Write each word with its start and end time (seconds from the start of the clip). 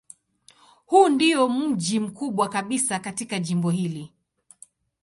Huu 0.85 1.09
ndiyo 1.09 1.49
mji 1.49 1.99
mkubwa 1.99 2.49
kabisa 2.49 2.99
katika 2.99 3.39
jimbo 3.39 3.69
hili. 3.69 4.13